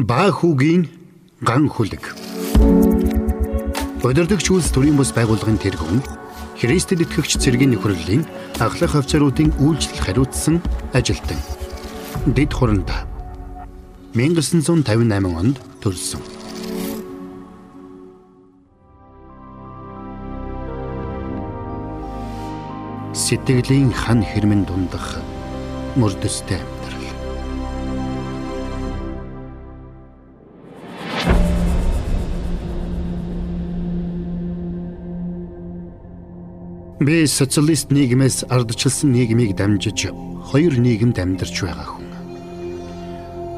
Баа 0.00 0.32
хүүгийн 0.32 0.88
ган 1.44 1.68
хүлэг. 1.68 2.16
Удирдагч 4.00 4.48
үйлс 4.48 4.72
төрийн 4.72 4.96
бус 4.96 5.12
байгууллагын 5.12 5.60
тэргүүн 5.60 6.00
Христэд 6.56 7.04
итгэгч 7.04 7.36
цэргийн 7.36 7.76
нөхрөлийн 7.76 8.24
ахлах 8.64 8.96
офицеруудын 8.96 9.52
үйлчлэл 9.60 10.00
хариуцсан 10.00 10.64
ажилтан. 10.96 11.36
Дэд 12.32 12.52
хуранда 12.56 13.04
1958 14.16 15.36
онд 15.36 15.60
төрсөн. 15.84 16.24
Сэтгэлийн 23.12 23.92
хан 23.92 24.24
хэрмэн 24.24 24.64
дундах 24.64 25.20
мөрдөстэй 26.00 26.56
амьдрал. 26.56 26.99
Би 37.00 37.24
социалист 37.24 37.88
нийгмээс 37.88 38.44
ардчилсан 38.52 39.08
нийгмийг 39.16 39.56
дамжиж 39.56 40.12
хоёр 40.52 40.76
нийгэмд 40.76 41.16
амьдарч 41.16 41.56
байгаа 41.64 41.88
хүн. 41.96 42.08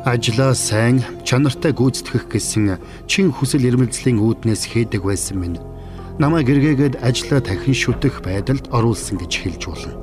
Ажлаа 0.07 0.55
сайн, 0.55 1.03
чанартай 1.27 1.75
гүйцэтгэх 1.75 2.31
гэсэн 2.31 2.79
чин 3.11 3.35
хүсэл 3.35 3.67
эрмэлзлийн 3.67 4.23
үүднээс 4.23 4.63
хийдэг 4.71 5.03
байсан 5.03 5.43
минь 5.43 5.59
намайг 6.23 6.47
эргээгээд 6.55 7.03
ажлаа 7.03 7.43
дахин 7.43 7.75
шүтэх 7.75 8.23
байдалд 8.23 8.71
оруулсан 8.71 9.19
гэж 9.19 9.33
хэлж 9.35 9.63
болно. 9.67 9.95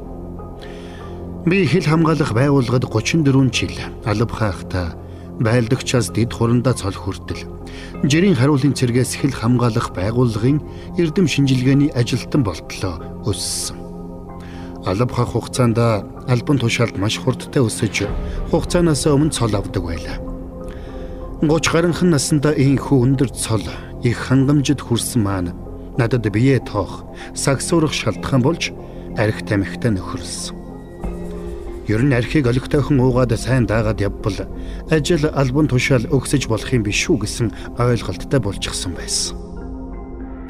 Би 1.48 1.64
хил 1.64 1.88
хамгаалах 1.88 2.36
байгууллагад 2.36 2.92
34 2.92 3.24
жил 3.56 3.76
алба 4.04 4.36
хаахта 4.36 5.00
байлдагчаас 5.40 6.12
дэд 6.12 6.32
хурандаа 6.36 6.76
цол 6.76 6.94
хүртэл 6.94 7.48
жирийн 8.04 8.36
харуулын 8.36 8.76
цэргээс 8.76 9.20
хил 9.20 9.32
хамгаалах 9.32 9.96
байгууллагын 9.96 10.60
эрдэм 11.00 11.28
шинжилгээний 11.28 11.92
ажилтан 11.96 12.44
болтлоо 12.44 13.00
өссөн. 13.24 13.78
Алба 14.86 15.14
хах 15.16 15.32
хугацаанд 15.36 15.80
альбан 16.28 16.58
тушаалд 16.60 17.00
маш 17.00 17.20
хурдтай 17.20 17.64
өсөж 17.64 18.08
хугацаанаас 18.52 19.08
өмнө 19.08 19.32
цол 19.32 19.56
авдаг 19.56 19.84
байлаа. 19.84 20.20
30 21.40 21.72
гаруйхан 21.72 22.10
наснда 22.12 22.52
ийхүү 22.52 23.00
өндөр 23.00 23.32
цол 23.32 23.64
их 24.04 24.18
хангамжид 24.28 24.84
хүрсэн 24.84 25.24
маань 25.24 25.56
надад 26.00 26.28
бие 26.32 26.60
тоох, 26.60 27.04
сагсуурах 27.36 27.94
шалтгаан 27.94 28.44
болж 28.44 28.72
арх 29.16 29.44
тамхитай 29.48 29.92
нөхөрлсөн. 29.92 30.59
Ер 31.90 32.06
нь 32.06 32.14
архийг 32.14 32.46
олигтойхон 32.46 33.02
уугаад 33.02 33.34
сайн 33.34 33.66
даагаад 33.66 33.98
явбал 33.98 34.38
ажил 34.94 35.26
албан 35.34 35.66
тушаал 35.66 36.06
өгсөж 36.14 36.46
болох 36.46 36.70
юм 36.70 36.86
биш 36.86 37.10
үү 37.10 37.26
гэсэн 37.26 37.50
ойлголттой 37.82 38.38
болчихсон 38.38 38.94
байсан. 38.94 39.34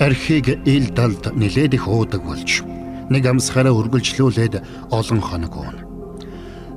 Архийг 0.03 0.59
ил 0.67 0.91
далд 0.91 1.31
нилээд 1.31 1.79
их 1.79 1.87
уудаг 1.87 2.27
болж 2.27 2.67
нэг 3.07 3.23
амсгаараа 3.23 3.71
үргэлжлүүлээд 3.71 4.55
олон 4.91 5.21
хоног 5.23 5.55
уuna. 5.55 5.81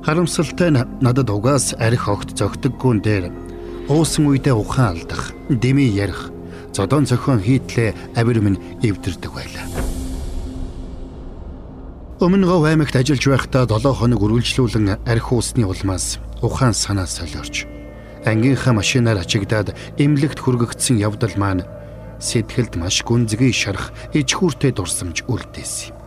Харамсалтай 0.07 0.71
нь 0.71 0.79
надад 1.03 1.27
угаас 1.27 1.75
арх 1.75 2.07
огт 2.07 2.31
зөгтөггүүн 2.39 2.99
дээр 3.03 3.25
уусан 3.91 4.31
үедээ 4.31 4.55
ухаан 4.55 4.95
алдах, 4.95 5.35
дэмий 5.51 5.91
ярих, 5.91 6.31
зодон 6.71 7.03
зохион 7.03 7.43
хийтлээ 7.43 8.15
авир 8.15 8.39
минь 8.39 8.63
эвдэрдэг 8.79 9.31
байлаа. 9.35 9.82
Өмнө 12.23 12.47
гов 12.47 12.63
аймагт 12.63 12.95
ажиллаж 12.95 13.19
байхдаа 13.27 13.67
7 13.67 13.99
хоног 13.99 14.23
үргэлжлүүлэн 14.23 14.95
арх 15.03 15.27
уусны 15.35 15.67
улмаас 15.67 16.23
ухаан 16.39 16.71
санаа 16.71 17.03
солиорч 17.03 17.67
ангийнхаа 18.23 18.71
машинаар 18.79 19.19
ачигдаад 19.19 19.75
эмнэлэгт 19.99 20.39
хүргэгдсэн 20.39 21.03
явдал 21.03 21.35
маань 21.35 21.67
сэтгэлд 22.23 22.79
маш 22.79 23.03
гүнзгий 23.03 23.51
шарах 23.51 23.91
ичхүүртэй 24.15 24.71
дурсамж 24.71 25.27
үлдээсэн 25.27 25.91
юм. 25.91 25.99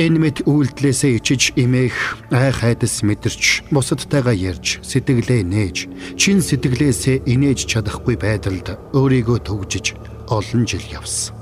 Энэ 0.00 0.18
мэт 0.24 0.38
үйлдэлээсээ 0.48 1.20
ичиж 1.20 1.52
имэх 1.60 2.16
ай 2.32 2.48
хайдас 2.48 3.04
мэдэрч 3.04 3.68
бусадтайгаа 3.68 4.32
ярьж 4.32 4.80
сэтгэлээ 4.80 5.44
нээж 5.44 5.76
чин 6.16 6.40
сэтгэлээсээ 6.40 7.28
инээж 7.28 7.68
чадахгүй 7.68 8.16
байдалд 8.16 8.80
өөрийгөө 8.96 9.38
төгжиж 9.44 10.00
олон 10.32 10.64
жил 10.64 10.86
явсан. 10.88 11.36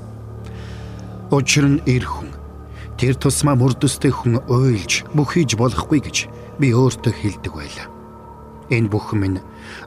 Учир 1.31 1.67
нь 1.71 1.83
эр 1.87 2.03
хүн 2.03 2.35
тэр 2.99 3.15
тусмаа 3.19 3.59
мөрдөстэй 3.59 4.13
хүн 4.15 4.43
уйлж 4.47 5.05
бүх 5.15 5.35
хийж 5.35 5.59
болохгүй 5.59 6.01
гэж 6.05 6.17
би 6.59 6.71
өөртөө 6.75 7.13
хэлдэг 7.13 7.53
байлаа. 7.53 7.89
Энэ 8.71 8.89
бүхэн 8.89 9.19
минь 9.21 9.41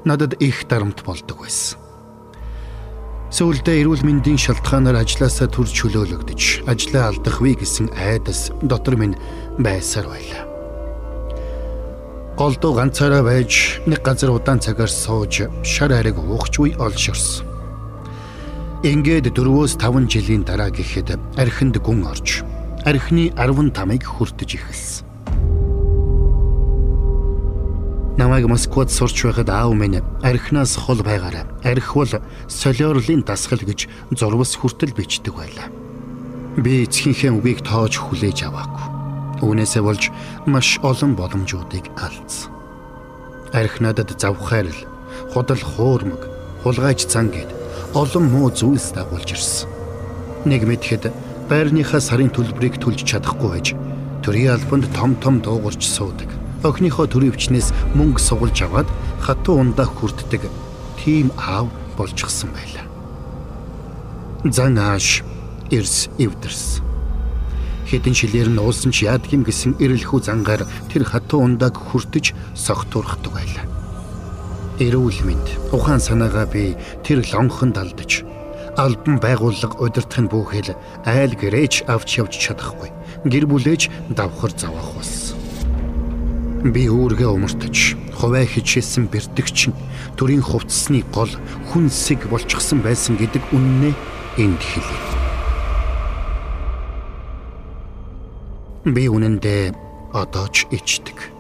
надад 0.06 0.38
их 0.44 0.68
дарамт 0.68 1.03
болдог 1.03 1.41
байсан. 1.41 1.79
Сүүлдээ 3.28 3.84
эрүүл 3.84 4.07
мэндийн 4.07 4.40
шалтгаанаар 4.40 5.03
ажилласаа 5.03 5.51
төр 5.51 5.68
чөлөөлөгдөж, 5.68 6.63
ажлаа 6.63 7.12
алдах 7.12 7.44
вэ 7.44 7.59
гэсэн 7.59 7.91
айдас 7.91 8.56
дотор 8.63 8.95
минь 8.95 9.19
байсаар 9.59 10.07
байлаа. 10.07 10.47
Голдуу 12.39 12.72
ганцаараа 12.78 13.28
байж 13.28 13.84
нэг 13.84 14.00
газар 14.00 14.31
удаан 14.31 14.63
цагаар 14.63 14.88
сууж 14.88 15.44
шар 15.68 15.91
хариг 15.91 16.16
уухчгүй 16.22 16.79
олширсан. 16.79 17.44
Ингээд 18.88 19.34
4-5 19.35 20.07
жилийн 20.07 20.47
дараа 20.47 20.72
гэхэд 20.72 21.18
архинд 21.35 21.81
гүн 21.84 22.07
орж, 22.07 22.45
архины 22.88 23.36
15-ыг 23.36 24.03
хүртэж 24.08 24.56
эхэлсэн. 24.56 25.03
Намайг 28.16 28.48
Москвад 28.48 28.88
сурч 28.90 29.28
байхад 29.28 29.50
аав 29.52 29.75
минь 29.75 30.00
архинаас 30.24 30.80
хол 30.80 31.03
байгаарай. 31.03 31.44
Арх 31.68 31.94
бол 31.94 32.08
солиорлын 32.48 33.28
дасгал 33.28 33.59
гэж 33.59 33.92
зурвас 34.16 34.56
хүртэл 34.56 34.96
бичдэг 34.96 35.36
байлаа. 35.36 35.68
Би 36.56 36.88
эцгийнхээ 36.88 37.36
үгийг 37.36 37.59
тоож 37.68 38.00
хүлээж 38.00 38.48
аваагүй. 38.48 39.44
Үүнээсээ 39.44 39.84
болж 39.84 40.08
маш 40.48 40.80
олон 40.80 41.12
боломжуудыг 41.19 41.92
алдсан. 42.00 42.56
Арх 43.52 43.84
надад 43.84 44.16
завхаар 44.16 44.72
л 44.72 44.81
худал 45.36 45.59
хуурмаг, 45.59 46.24
хулгайч 46.64 47.04
цан 47.04 47.36
гэд 47.36 47.52
олон 47.94 48.31
муу 48.31 48.48
зүйлс 48.50 48.96
дагуулж 48.96 49.36
ирсэн. 49.36 49.69
Нэг 50.48 50.64
мэдхэд 50.64 51.12
байрныхаа 51.50 52.02
сарын 52.03 52.31
төлбөрийг 52.31 52.75
төлж 52.84 53.03
чадахгүй 53.08 53.50
байж 53.52 53.68
төрийн 54.24 54.56
албанд 54.56 54.85
том 54.94 55.16
том 55.24 55.40
дуугарч 55.41 55.84
суудаг 55.88 56.30
охиныхоо 56.63 57.06
төрөвчнээс 57.06 57.69
мөнгө 57.94 58.22
сугалж 58.22 58.58
аваад 58.66 58.90
хатуу 59.22 59.62
ундаа 59.62 59.86
хүртдэг 59.86 60.50
тийм 60.97 61.30
аав 61.38 61.69
болчихсон 61.97 62.50
байлаа. 62.52 62.86
Зан 64.44 64.78
ааш 64.78 65.24
эрс 65.72 66.09
эвдэрс. 66.18 66.81
Хэдэн 67.88 68.16
шилээр 68.18 68.50
нь 68.52 68.59
уусан 68.59 68.91
ч 68.91 69.06
яадаг 69.06 69.31
юм 69.31 69.44
гэсэн 69.46 69.78
эрэлхүү 69.80 70.19
зангаар 70.28 70.66
тэр 70.91 71.03
хатуу 71.06 71.46
ундааг 71.46 71.78
хүртэж 71.78 72.36
согтуурхдаг 72.57 73.31
байлаа. 73.31 73.66
Эрүүл 74.81 75.24
мэнд 75.24 75.47
ухаан 75.72 76.02
санаагаа 76.02 76.46
би 76.52 76.75
тэр 77.06 77.24
лонхон 77.31 77.72
далдаж 77.72 78.25
албан 78.77 79.17
байгууллага 79.17 79.81
удирдах 79.81 80.21
нь 80.21 80.29
бүхэл 80.29 80.77
айл 81.01 81.33
гэрээч 81.33 81.89
авч 81.89 82.21
явж 82.21 82.33
чадахгүй. 82.38 82.93
Гэр 83.25 83.49
бүлээж 83.49 83.89
давхар 84.13 84.53
завах 84.53 84.93
болсон. 84.93 85.41
Би 86.61 86.85
үүргээ 86.85 87.25
умартаж, 87.25 87.97
хуваа 88.13 88.45
хичээсэн 88.45 89.09
бэртэгч 89.09 89.73
төрийн 90.13 90.45
хувцсны 90.45 91.01
гол 91.09 91.33
хүнсэг 91.73 92.29
болчихсон 92.29 92.85
байсан 92.85 93.17
гэдэг 93.17 93.41
үннээ 93.49 93.93
энд 94.45 94.61
хэлье. 94.61 95.01
Би 98.94 99.09
үнэндээ 99.09 99.73
одоо 100.13 100.45
ч 100.53 100.69
ичдэг. 100.69 101.33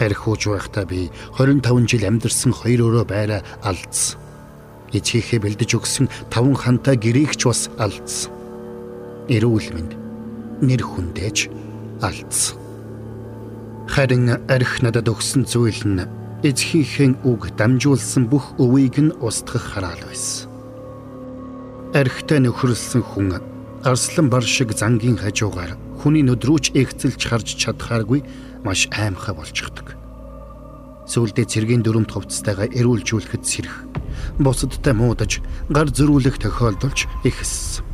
Архиуж 0.00 0.48
байхдаа 0.48 0.88
би 0.88 1.12
25 1.36 1.88
жил 1.88 2.08
амьдарсан 2.08 2.52
хоёр 2.56 2.88
өрөө 2.88 3.04
байраа 3.04 3.40
алдсан. 3.60 4.25
Эцгийнхээ 4.96 5.40
бэлдэж 5.44 5.70
өгсөн 5.76 6.06
таван 6.32 6.56
хантай 6.56 6.96
гэрээг 6.96 7.36
ч 7.36 7.44
бас 7.44 7.68
алдсан. 7.76 8.32
Эрүүл 9.28 9.68
мэнд 9.76 9.92
нэр 10.64 10.82
хүндээж 10.82 11.52
алдсан. 12.00 12.56
Харин 13.86 14.40
арх 14.48 14.80
надад 14.80 15.12
өгсөн 15.12 15.44
зүйл 15.44 15.84
нь 15.84 16.08
эцгийнхээ 16.42 17.22
үг 17.28 17.52
дамжуулсан 17.60 18.24
бүх 18.32 18.56
өвийг 18.56 18.96
нь 18.96 19.16
устгах 19.20 19.76
хараал 19.76 20.00
байсан. 20.08 20.48
Архтай 21.94 22.40
нөхөрлсөн 22.40 23.02
хүн 23.04 23.40
арслан 23.86 24.28
бар 24.28 24.44
шиг 24.44 24.72
зангийн 24.74 25.16
хажуугаар 25.16 25.78
хүний 26.00 26.24
нүдрүүч 26.26 26.74
эгцэлж 26.74 27.22
харж 27.22 27.48
чадхааргүй 27.56 28.20
маш 28.66 28.88
аимхай 28.90 29.34
болчихдог. 29.34 29.94
Сүүлдээ 31.06 31.46
цэргийн 31.46 31.82
дүрмт 31.86 32.10
хувцастайгаа 32.10 32.66
эрүүлжүүлэхэд 32.74 33.44
сэрх. 33.46 33.86
Бусадтай 34.42 34.90
муудаж 34.90 35.38
гар 35.70 35.86
зөрүүлэх 35.86 36.42
тохиолдолж 36.42 37.06
ихссэн. 37.22 37.86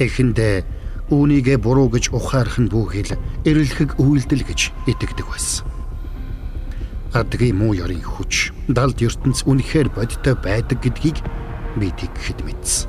Эхэндээ 0.00 0.64
үүнийгээ 1.12 1.58
буруу 1.60 1.92
гэж 1.92 2.12
ухаарах 2.16 2.56
нь 2.60 2.72
бүхэл 2.72 3.16
эрэлхэг 3.44 4.00
үйлдэл 4.00 4.44
гэж 4.44 4.60
итгэдэг 4.88 5.26
байсан. 5.28 5.68
адгийн 7.12 7.56
муу 7.56 7.72
ёрын 7.72 8.04
хүч 8.04 8.52
далд 8.68 9.00
ертөнц 9.00 9.48
үнэхээр 9.48 9.88
бодтой 9.92 10.36
байдаг 10.36 10.78
гэдгийг 10.84 11.24
би 11.80 11.88
тэгхэд 11.92 12.44
мэдсэн. 12.44 12.88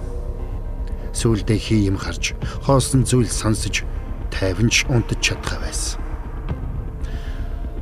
Сүүлдээ 1.16 1.60
хий 1.60 1.88
юм 1.88 1.96
харж, 1.96 2.36
хоосон 2.68 3.08
зүйл 3.08 3.32
сонсож, 3.32 3.88
тайванч 4.32 4.84
унтаж 4.92 5.20
чадхаа 5.24 5.64
байсан. 5.64 6.09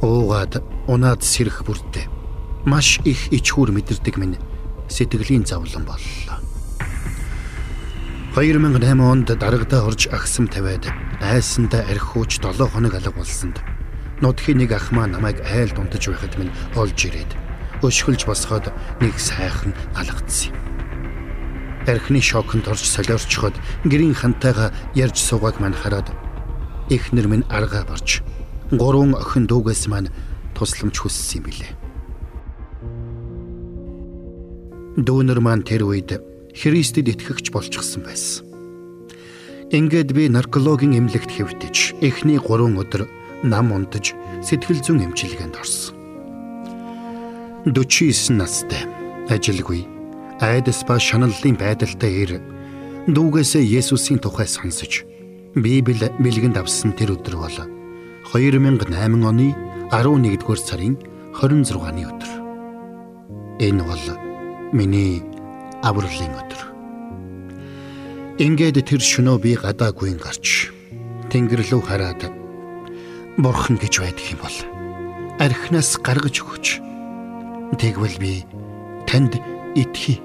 Уугаад 0.01 0.61
унаад 0.85 1.25
сэрэх 1.25 1.65
бүртээ 1.65 2.05
маш 2.69 2.99
их 3.01 3.33
ичхүр 3.33 3.73
мэдэрдэг 3.73 4.15
минь 4.21 4.37
сэтгэлийн 4.91 5.41
завлан 5.41 5.89
боллоо. 5.89 6.37
2008 8.37 9.01
онд 9.01 9.33
дарагдаа 9.33 9.89
орж 9.89 10.05
агсам 10.13 10.45
тавиад 10.47 10.85
айсандаа 11.21 11.81
архиуч 11.89 12.37
7 12.37 12.69
хоног 12.69 12.93
алга 12.93 13.11
болсонд 13.11 13.57
нутгийн 14.21 14.61
нэг 14.61 14.77
ах 14.77 14.91
маа 14.91 15.07
намайг 15.07 15.41
айл 15.41 15.73
дунтаж 15.73 16.05
байхад 16.13 16.37
минь 16.37 16.53
олж 16.77 16.97
ирээд 17.09 17.33
өшгөлж 17.81 18.29
босгоод 18.29 18.69
нэг 19.01 19.17
сайхан 19.17 19.73
алгадсан 19.97 20.53
юм. 20.53 20.57
Архины 21.89 22.21
шоконд 22.21 22.67
орж 22.67 22.85
солиорчход 22.85 23.55
гэрийн 23.81 24.13
хантайгаа 24.13 24.69
ярьж 24.93 25.17
суугаад 25.17 25.57
мань 25.57 25.73
хараад 25.73 26.13
эхнэр 26.93 27.27
минь 27.27 27.49
аргаа 27.49 27.81
барж 27.89 28.21
гурван 28.71 29.15
охин 29.15 29.47
дүүгээс 29.47 29.87
маань 29.87 30.11
тусламж 30.57 30.95
хүссэн 30.99 31.39
юм 31.39 31.43
билээ. 31.47 31.73
Дүүнер 34.97 35.39
маань 35.39 35.63
тэр 35.63 35.87
үед 35.87 36.19
Христэд 36.57 37.07
итгэгч 37.07 37.53
болчихсон 37.53 38.01
байсан. 38.03 38.43
Ингээд 39.69 40.11
би 40.15 40.25
наркологийн 40.31 40.97
эмнэлэгт 40.97 41.31
хэвтэж 41.31 42.01
эхний 42.01 42.41
3 42.41 42.75
өдөр 42.81 43.05
нам 43.45 43.71
унтаж 43.71 44.17
сэтгэл 44.41 44.81
зүйн 44.81 45.11
эмчилгээнд 45.11 45.53
орсон. 45.53 45.93
49 47.67 48.33
настай 48.33 48.87
ажилгүй 49.29 49.85
айдас 50.39 50.81
ба 50.87 50.95
шаналлын 50.97 51.59
байдалтай 51.59 52.11
ир 52.23 52.31
дүүгээсээ 53.11 53.63
Есүсийн 53.79 54.23
тухай 54.23 54.47
сонсож 54.47 55.03
Библи 55.55 56.09
бэлгэнд 56.23 56.57
авсан 56.57 56.95
тэр 56.95 57.19
өдөр 57.19 57.35
бол 57.35 57.76
2008 58.27 59.23
оны 59.23 59.55
11-р 59.87 60.59
сарын 60.59 60.97
26-ны 61.31 62.03
өдөр. 62.11 62.31
Энэ 63.63 63.83
бол 63.87 64.03
миний 64.75 65.23
авралын 65.79 66.35
өдөр. 66.35 66.61
Ингээд 68.43 68.83
тэр 68.83 68.99
шөнөө 68.99 69.37
би 69.39 69.55
гадаагүй 69.55 70.19
гарч 70.19 70.75
тэнгэр 71.31 71.63
рүү 71.71 71.81
хараад 71.87 72.27
бурхан 73.39 73.79
гэж 73.79 74.03
байдаг 74.03 74.27
юм 74.35 74.43
бол 74.43 74.57
архинаас 75.39 75.95
гаргаж 76.03 76.43
өгөөч. 76.43 76.67
Тэгвэл 77.79 78.17
би 78.19 78.43
танд 79.07 79.39
итгэе. 79.79 80.19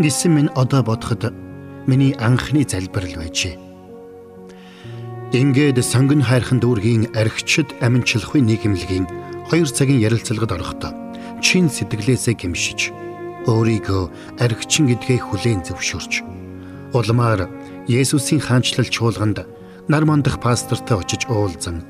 Гэсэн 0.00 0.32
минь 0.32 0.52
одоо 0.56 0.80
бодоход 0.80 1.28
миний 1.84 2.16
анхны 2.16 2.64
залбирал 2.64 3.20
байжээ. 3.20 3.75
Ингээд 5.34 5.82
сонгон 5.82 6.22
хайрхан 6.22 6.62
дүүргийн 6.62 7.10
архичд 7.18 7.74
аминчлахын 7.82 8.46
нийгэмлэгийн 8.46 9.10
2 9.50 9.74
цагийн 9.74 9.98
ярилцлагад 9.98 10.54
орохдоо 10.54 10.94
чин 11.42 11.66
сэтгэлээсээ 11.66 12.38
гимшиж 12.38 12.94
өөрийгөө 13.50 14.38
архичин 14.38 14.86
гэдгээ 14.86 15.18
хүлээн 15.26 15.66
зөвшөөрч 15.66 16.22
улмаар 16.94 17.50
Есүсийн 17.90 18.38
хаанчлал 18.38 18.86
чуулганд 18.86 19.42
нар 19.90 20.04
мандах 20.06 20.38
пастортай 20.38 20.94
очиж 20.94 21.26
уулзан 21.26 21.82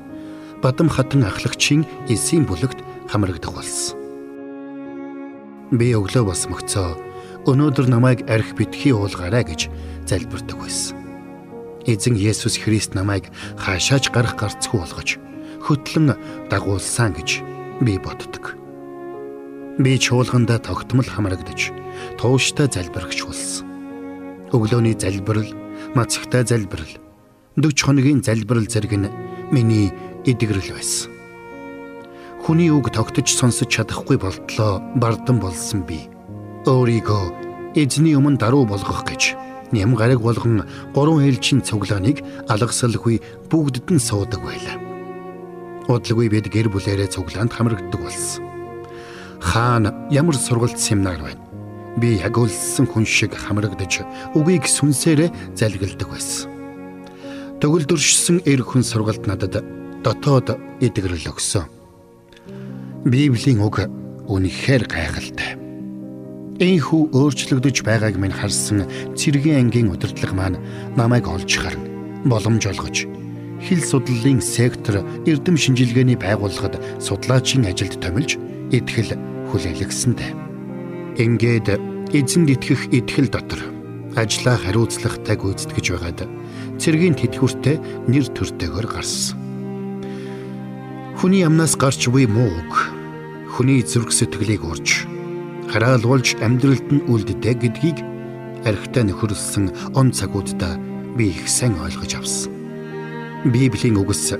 Бадам 0.65 0.89
хатан 0.89 1.21
ахлагчийн 1.21 1.85
эсийн 2.09 2.49
бүлэгт 2.49 2.81
хамрагдах 3.05 3.53
болсон. 3.53 4.01
Би 5.77 5.93
өглөө 5.93 6.25
бас 6.25 6.49
мөгцөө 6.49 7.45
өнөөдөр 7.45 7.85
намайг 7.85 8.25
арх 8.25 8.57
битгий 8.57 8.97
уулгаарай 8.97 9.45
гэж 9.45 9.69
залбирдаг 10.09 10.57
байсан. 10.57 11.06
Эзэн 11.87 12.19
Есүс 12.19 12.59
Христ 12.59 12.99
намайг 12.99 13.31
хаашаач 13.55 14.11
гарах 14.11 14.35
гарцгүй 14.35 14.83
болгож 14.83 15.15
хөтлөн 15.63 16.19
дагуулсан 16.51 17.15
гэж 17.15 17.39
би 17.79 17.95
боддог. 17.95 18.59
Би 19.79 19.95
чуулгандаа 19.95 20.59
тогтмол 20.59 21.07
хамрагдаж 21.07 21.71
тууштай 22.19 22.67
залбирагч 22.67 23.23
болсон. 23.23 23.63
Өглөөний 24.51 24.99
залбирал, 24.99 25.47
мацагтай 25.95 26.43
залбирал, 26.43 26.91
40 27.55 27.83
хоногийн 27.83 28.19
залбирал 28.19 28.67
зэрэг 28.67 28.93
нь 28.99 29.13
миний 29.51 29.95
эдгэрэл 30.27 30.75
байсан. 30.75 31.11
Хүний 32.43 32.67
үг 32.67 32.91
тогтож 32.91 33.31
сонсож 33.31 33.71
чадахгүй 33.71 34.19
болтлоо 34.19 34.83
бардан 34.99 35.39
болсон 35.39 35.87
би. 35.87 36.11
Өөрийгөө 36.67 37.75
эзний 37.79 38.15
өмнө 38.19 38.39
даруй 38.39 38.67
болгох 38.67 39.07
гэж 39.07 39.46
ням 39.71 39.95
гараг 39.95 40.21
болгон 40.21 40.63
гурван 40.93 41.25
ээлжийн 41.27 41.63
цуглааныг 41.63 42.23
алгасалгүй 42.47 43.21
бүгдд 43.51 43.87
нь 43.91 44.03
суудаг 44.03 44.41
байлаа. 44.43 44.77
Удалгүй 45.87 46.27
бид 46.29 46.51
гэр 46.51 46.67
бүлээрээ 46.71 47.11
цуглаанд 47.11 47.55
хамрагддаг 47.55 48.01
болсон 48.01 48.47
хаана 49.41 49.93
ямар 50.11 50.35
сургалт 50.35 50.79
семинар 50.79 51.21
байна. 51.21 51.41
Би 51.97 52.17
яг 52.17 52.37
үлссэн 52.37 52.85
хүн 52.85 53.05
шиг 53.05 53.33
хамрагдаж 53.33 54.05
үгийг 54.37 54.69
сүнсээрээ 54.69 55.55
залгилдаг 55.57 56.09
байсан. 56.09 56.51
Төгөлдөршсөн 57.61 58.45
эр 58.45 58.61
хүн 58.61 58.85
сургалт 58.85 59.25
надад 59.25 59.65
дотоод 60.05 60.57
эдгэрэл 60.81 61.33
өгсөн. 61.33 61.65
Библийн 63.05 63.61
үг 63.65 63.89
үнэхээр 64.29 64.85
гайхалтай. 64.85 65.56
Энхүү 66.57 67.13
өөрчлөгдөж 67.13 67.85
байгааг 67.85 68.17
минь 68.17 68.33
харсан 68.33 68.89
цэргийн 69.13 69.69
ангийн 69.69 69.93
удирдлага 69.93 70.33
маань 70.33 70.57
намайг 70.97 71.29
олж 71.29 71.53
харна. 71.53 71.85
Боломж 72.25 72.65
олгож 72.65 73.05
хил 73.61 73.81
судлалын 73.85 74.41
сектор 74.41 75.05
эрдэм 75.29 75.53
шинжилгээний 75.53 76.17
байгууллагад 76.17 76.81
судлаачийн 76.97 77.69
ажилд 77.69 78.01
томилж 78.01 78.41
итгэл 78.73 79.13
хүлээлгсэнтэй. 79.53 80.33
Ингээд 81.21 81.77
эзэнд 82.17 82.49
итгэх 82.49 82.89
итгэл 82.89 83.29
дотор 83.29 83.61
ажлаа 84.17 84.57
хариуцлагатай 84.57 85.37
гүйцэтгэж 85.37 85.85
байгаад 85.93 86.25
цэргийн 86.81 87.13
тэтгэвртэй 87.21 87.77
нэр 88.09 88.33
төртэйгээр 88.33 88.87
гарсан. 88.89 89.37
Хүний 91.21 91.45
амнаас 91.45 91.77
гарч 91.77 92.09
буй 92.09 92.25
муу 92.25 92.49
үг 92.49 92.73
хүний 93.53 93.85
зүрх 93.85 94.09
сэтгэлийг 94.09 94.65
урж 94.65 95.16
хараалуулж 95.71 96.39
амьдралд 96.39 96.87
нь 96.95 97.05
үлддэг 97.11 97.57
гэдгийг 97.59 97.97
архитай 98.63 99.03
нөхөрлсөн 99.03 99.95
он 99.99 100.15
цагуудаа 100.15 100.79
би 101.19 101.35
их 101.35 101.47
сайн 101.51 101.75
ойлгож 101.79 102.11
авсан. 102.15 102.51
Библийн 103.43 103.99
үгс 103.99 104.35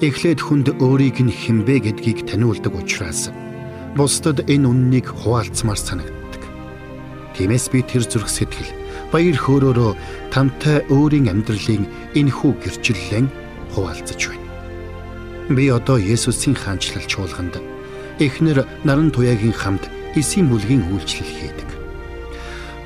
эхлээд 0.00 0.40
хүнд 0.40 0.78
өөрийг 0.78 1.18
нь 1.18 1.34
хинбэ 1.34 1.82
гэдгийг 1.82 2.30
таниулдаг 2.30 2.74
учраас 2.78 3.34
бусдад 3.98 4.46
энэ 4.46 4.70
үннийг 4.70 5.10
хуваалцмаар 5.10 5.78
санагддаг. 5.78 6.42
Тиймээс 7.34 7.66
би 7.74 7.82
тэр 7.82 8.06
зүрх 8.06 8.30
сэтгэл 8.30 8.70
баяр 9.10 9.34
хөөрөөрөө 9.34 9.92
тамтай 10.30 10.86
өөрийн 10.94 11.26
амьдралын 11.32 11.84
энхүү 12.14 12.52
гэрчлэлэн 12.62 13.26
хуваалцаж 13.74 14.20
байна. 14.30 14.46
Би 15.50 15.66
одоо 15.74 15.98
Есүсийн 15.98 16.54
хаанчлал 16.54 17.06
чуулганд 17.10 17.58
эхнэр 18.22 18.62
наран 18.84 19.10
туяагийн 19.10 19.56
хамт 19.56 19.97
эсийн 20.16 20.48
бүлгийн 20.48 20.86
үйлчлэл 20.92 21.28
хийдэг. 21.28 21.68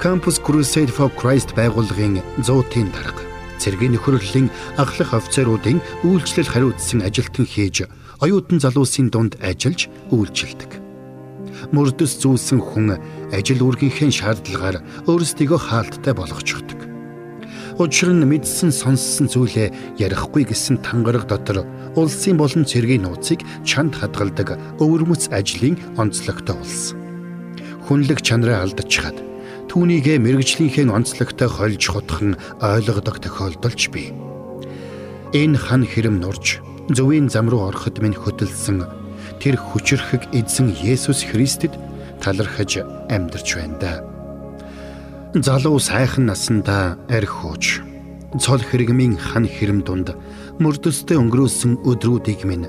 Campus 0.02 0.40
Crusade 0.42 0.90
for 0.90 1.10
Christ 1.14 1.54
байгууллагын 1.54 2.18
100-ийн 2.42 2.90
дарга 2.90 3.22
цэргийн 3.62 3.94
нөхөрлөлийн 3.94 4.50
ахлах 4.82 5.14
офицеруудын 5.14 5.78
үйлчлэл 6.02 6.50
хариуцсан 6.50 7.06
ажилтан 7.06 7.46
хийж 7.46 7.86
оюутан 8.18 8.58
залуусын 8.58 9.14
дунд 9.14 9.38
ажиллаж 9.38 9.86
үйлчилдэг 10.10 10.82
мөрдөс 11.70 12.18
зүүлсэн 12.18 12.58
хүн 12.58 12.98
ажил 13.30 13.62
үргийнхээ 13.62 14.10
шаардлагаар 14.10 14.82
өөрсдийгөө 15.06 15.60
хаалттай 15.62 16.14
болгочихдог. 16.16 16.80
Учир 17.78 18.10
нь 18.12 18.26
мэдсэн 18.26 18.74
сонссон 18.74 19.30
зүйлээ 19.30 19.96
ярихгүй 20.02 20.44
гэсэн 20.50 20.82
тангараг 20.82 21.30
дотор 21.30 21.64
улсын 21.96 22.36
болон 22.36 22.66
цэргийн 22.68 23.06
нууцыг 23.06 23.40
чанд 23.64 23.96
хадгалдаг 23.96 24.58
өвөрмөц 24.82 25.32
ажлын 25.32 25.78
онцлогтой 25.96 26.56
болсон. 26.58 27.01
Хүнлэг 27.86 28.22
чанараа 28.22 28.62
алдчихад 28.62 29.18
түүнийгэ 29.66 30.20
мэрэгжлийнхээ 30.22 30.86
онцлогтой 30.86 31.48
хольж 31.48 31.82
хутхан 31.88 32.36
ойлгодог 32.60 33.18
тохиолдолч 33.24 33.88
бий. 33.90 34.12
Энэ 35.32 35.56
хан 35.56 35.82
хэрэм 35.88 36.20
нурж 36.20 36.60
зөвийн 36.92 37.32
зам 37.32 37.48
руу 37.48 37.72
ороход 37.72 37.98
минь 38.04 38.14
хөдөлсөн 38.14 38.84
тэр 39.40 39.56
хүчрхэг 39.56 40.28
эзэн 40.36 40.76
Есүс 40.76 41.24
Христэд 41.24 41.72
талархаж 42.20 42.84
амьдарч 43.08 43.48
байна 43.56 43.76
да. 43.80 43.92
Залуу 45.34 45.80
сайхан 45.80 46.28
насандаа 46.28 47.00
архиуч 47.08 47.80
цол 48.38 48.60
хэрэгмийн 48.60 49.16
хан 49.16 49.48
хэрэм 49.48 49.82
дунд 49.82 50.12
мөрдөстэй 50.60 51.16
өнгөрөөсөн 51.16 51.80
өдрүүдийг 51.88 52.44
минь 52.44 52.68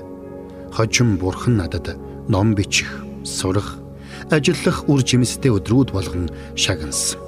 хожим 0.72 1.16
бурхан 1.20 1.60
надад 1.60 1.94
ном 2.28 2.54
бичих, 2.54 3.04
сурах, 3.22 3.78
ажиллах 4.30 4.88
үр 4.88 5.00
жимстэй 5.04 5.50
өдрүүд 5.52 5.92
болгон 5.92 6.30
шагнасан. 6.56 7.20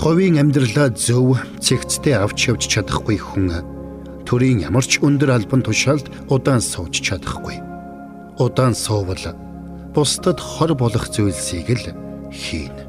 Ховийн 0.00 0.40
амьдралаа 0.40 0.88
зөв 0.96 1.36
цэгцтэй 1.60 2.16
авч 2.16 2.48
явж 2.48 2.64
чадахгүй 2.72 3.20
хүн 3.20 3.52
төрийн 4.24 4.64
ямар 4.64 4.86
ч 4.86 4.96
өндөр 5.04 5.30
албан 5.36 5.60
тушаалд 5.60 6.08
удаан 6.32 6.64
сууж 6.64 7.04
чадахгүй. 7.04 7.60
Удаан 8.40 8.72
суувал 8.72 9.36
бусдад 9.92 10.40
хор 10.40 10.72
болох 10.72 11.10
зүйлсийг 11.10 11.68
л 11.76 11.84
хийнэ. 12.32 12.79